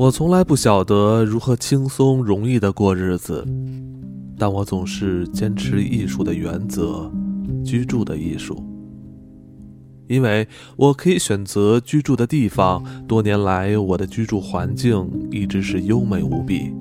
[0.00, 3.46] 我从来不晓得如何轻松容易的过日子，
[4.38, 7.12] 但我总是坚持艺术的原则，
[7.62, 8.64] 居住的艺术。
[10.08, 10.48] 因为
[10.78, 16.72] 我可以选择居住的地方，多年来我的居住环境一直是优美无比。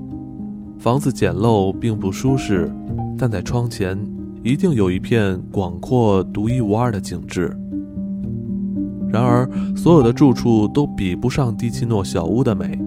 [0.79, 2.71] 房子简陋并不舒适，
[3.17, 3.99] 但在窗前
[4.45, 7.53] 一定有一片广阔、独一无二的景致。
[9.09, 12.79] 然而，所有的住处都比不上蒂奇诺小屋的美。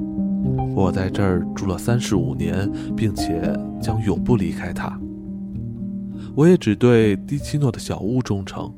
[0.75, 3.41] 我在这儿住了三十五年，并且
[3.81, 4.99] 将永不离开它。
[6.35, 8.73] 我也只对迪奇诺的小屋忠诚。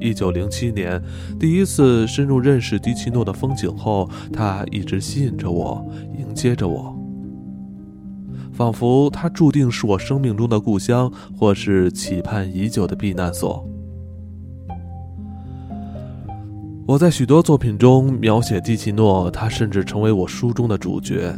[0.00, 1.00] 一九零七年，
[1.38, 5.86] 第一次深入认识迪奇诺的风景后，他一直吸引着我，
[6.18, 6.94] 迎接着我，
[8.52, 13.64] 仿佛他注定是我生命中的故乡，或是期盼已久的避难所。
[16.84, 21.32] 我在许多作品中描写蒂奇诺，他甚至成为我书中的主角。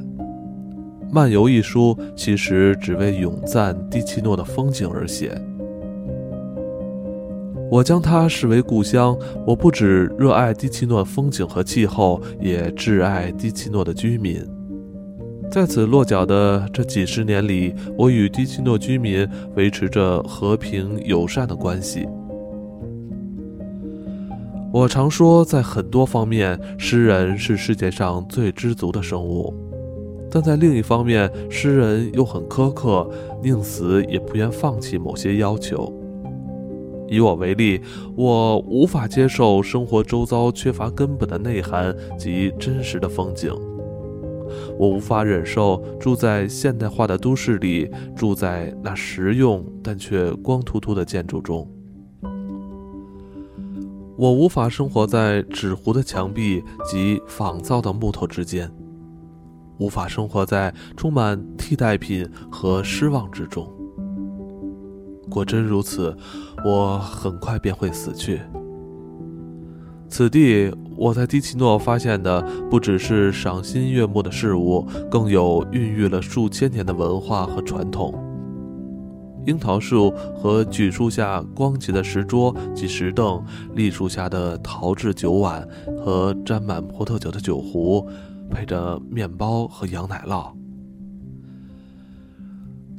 [1.12, 5.38] 《漫游》一书其实只为咏赞蒂奇诺的风景而写。
[7.70, 9.16] 我将它视为故乡。
[9.46, 14.42] 我不止热爱蒂奇诺风景和气候，也挚爱蒂奇诺的居民。
[15.50, 22.08] 在此落脚的这几十年里，我与蒂奇诺居民维持着和平友善的关系。
[24.75, 29.55] 我常说，在很多方面，诗人是世界上最知足的生物；
[30.28, 33.08] 但在另一方面，诗人又很苛刻，
[33.41, 35.94] 宁死也不愿放弃某些要求。
[37.08, 37.83] 以我为例，
[38.16, 43.53] 我无法接受生活周遭缺乏根本的内涵及真实的风景；
[44.77, 51.64] 我无法忍受住在现代化的都市里，住在那实用但却光秃秃的建筑中。
[54.16, 58.70] 我无法生活在纸糊的墙壁及仿造的木头之间，
[59.78, 63.69] 无法生活在充满替代品和失望之中。
[65.28, 66.16] 果真如此，
[66.64, 68.41] 我很快便会死去。
[70.08, 78.14] 此地，我在迪奇诺发现的不只是赏心悦目的事物，更有孕育了数千年的文化和传统。
[79.47, 83.44] 樱桃树和榉树下光洁的石桌及石凳，
[83.75, 85.66] 栗树下的陶制酒碗
[85.99, 88.09] 和沾满葡萄酒的酒壶，
[88.50, 90.53] 配着面包和羊奶酪。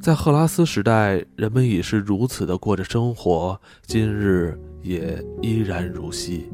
[0.01, 6.47] 在赫拉斯时代，人们已是如此的过着生活，今日也依然如昔。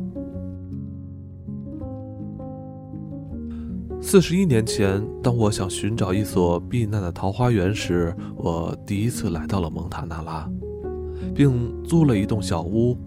[4.03, 10.49] 四十一年前，当我想寻找一所避难的桃花源时，我第一次来到了蒙塔纳拉，
[11.35, 12.97] 并租了一栋小屋。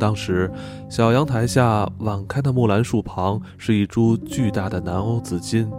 [0.00, 0.50] 当时，
[0.90, 5.70] 小阳台下晚开的木兰树旁是一株巨大的南欧紫金，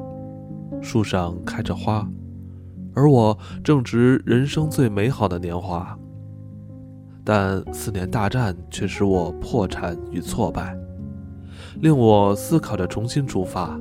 [0.82, 2.10] 树上开着花，
[2.96, 5.96] 而我正值人生最美好的年华。
[7.24, 10.76] 但四年大战却使我破产与挫败，
[11.82, 13.78] 令我思考着重新出发。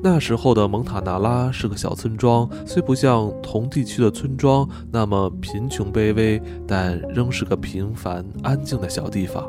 [0.00, 9.44] 那时候的蒙塔纳拉是个小村庄，虽不像同地区的村庄那么贫穷卑微，但仍是个平凡安静的小地方。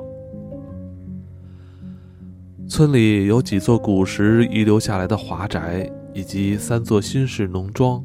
[2.67, 8.03] 村里有几座古时遗留下来的华宅，以及三座新式农庄，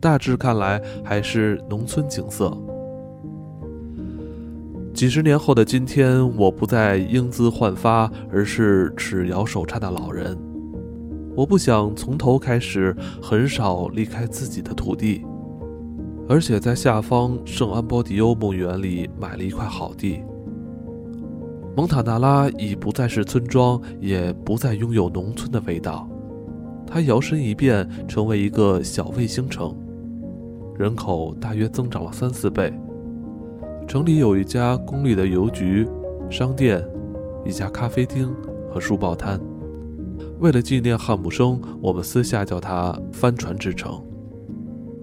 [0.00, 2.56] 大致看来还是农村景色。
[4.92, 10.36] 几十年后的今天，我不再英姿焕发，而是齿摇手颤的老人。
[11.38, 15.24] 我不想从头开始，很少离开自己的土地，
[16.28, 20.20] 而且在下方圣安波迪欧墓园里买了一块好地。
[21.76, 26.08] 蒙塔纳拉已不再是村庄，也不再拥有农村的味道，
[26.84, 29.72] 它摇身一变成为一个小卫星城，
[30.76, 32.72] 人口大约增长了三四倍。
[33.86, 35.86] 城里有一家公立的邮局、
[36.28, 36.84] 商店、
[37.46, 38.34] 一家咖啡厅
[38.68, 39.40] 和书报摊。
[40.40, 44.00] 为了纪念汉姆生，我们私下叫他“帆船之城”。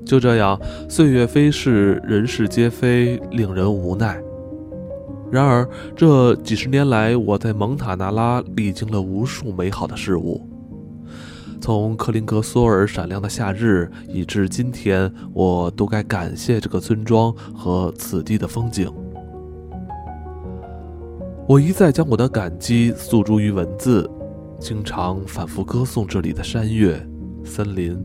[0.06, 4.22] 就这样，岁月飞逝，人事皆非，令人无奈。
[5.32, 10.48] 然而，这几十年来，我在蒙塔纳拉历经了无数美好的事物，
[11.60, 18.90] 从克林格索尔闪亮的夏日，以至今天，我都该感谢这个村庄和此地的风景。
[21.48, 24.10] 我一再将我的感激诉诸于文字。
[24.60, 27.00] 经常反复歌颂这里的山岳、
[27.44, 27.98] 森林、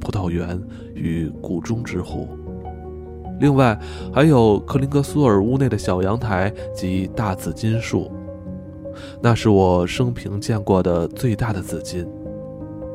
[0.00, 0.60] 葡萄园
[0.94, 2.28] 与谷中之湖，
[3.40, 3.78] 另外
[4.12, 8.10] 还有克林格苏尔屋内的小阳台及大紫金树。
[9.20, 12.06] 那是我生平见过的最大的紫金，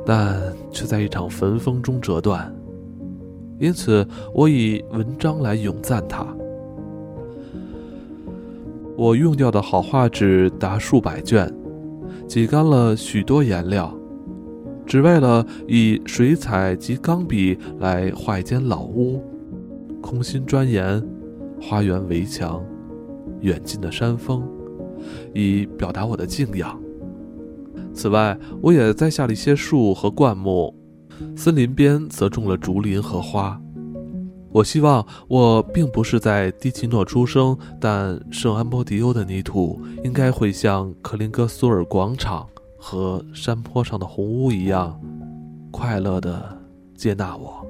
[0.04, 0.42] 但
[0.72, 2.52] 却在一场焚风中折断。
[3.60, 4.04] 因此，
[4.34, 6.26] 我以文章来咏赞它。
[8.98, 11.52] 我用掉的好画纸达数百卷，
[12.32, 13.94] 挤干了许多颜料，
[14.86, 19.22] 只为了以水彩及钢笔来画一间老屋，
[20.02, 21.06] 空心砖岩、
[21.62, 22.64] 花园围墙、
[23.42, 24.42] 远近的山峰，
[25.34, 26.82] 以表达我的敬仰。
[27.94, 30.74] 此外，我也栽下了一些树和灌木，
[31.36, 33.62] 森林边则种了竹林和花。
[34.52, 45.00] 我希望我并不是在迪奇诺出生，但圣安波迪欧的泥土应该会像克林格苏尔广场和山坡上的红屋一样，
[45.72, 46.58] 快乐地
[46.96, 47.66] 接纳我。